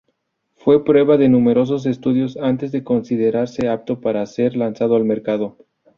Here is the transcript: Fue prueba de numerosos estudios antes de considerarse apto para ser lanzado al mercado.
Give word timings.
Fue 0.55 0.83
prueba 0.83 1.15
de 1.17 1.29
numerosos 1.29 1.85
estudios 1.85 2.35
antes 2.37 2.71
de 2.71 2.83
considerarse 2.83 3.69
apto 3.69 4.01
para 4.01 4.25
ser 4.25 4.57
lanzado 4.57 4.95
al 4.95 5.05
mercado. 5.05 5.57